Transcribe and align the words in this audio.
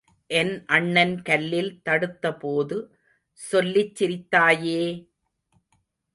என் 0.29 0.53
அண்ணன் 0.67 1.13
கல்லில் 1.21 1.69
தடுத்தபோது 1.85 2.77
சொல்லிச் 3.39 3.95
சிரித்தாயே! 3.95 4.81